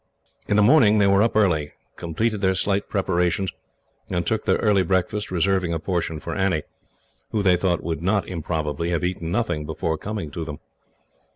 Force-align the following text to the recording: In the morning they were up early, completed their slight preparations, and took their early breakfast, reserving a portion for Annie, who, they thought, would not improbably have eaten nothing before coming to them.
In 0.47 0.55
the 0.55 0.63
morning 0.63 0.97
they 0.97 1.05
were 1.05 1.21
up 1.21 1.35
early, 1.35 1.73
completed 1.95 2.41
their 2.41 2.55
slight 2.55 2.89
preparations, 2.89 3.51
and 4.09 4.25
took 4.25 4.45
their 4.45 4.57
early 4.57 4.81
breakfast, 4.81 5.29
reserving 5.29 5.75
a 5.75 5.79
portion 5.79 6.19
for 6.19 6.33
Annie, 6.33 6.63
who, 7.29 7.43
they 7.43 7.55
thought, 7.55 7.83
would 7.83 8.01
not 8.01 8.27
improbably 8.27 8.89
have 8.89 9.03
eaten 9.03 9.31
nothing 9.31 9.63
before 9.63 9.99
coming 9.99 10.31
to 10.31 10.43
them. 10.43 10.57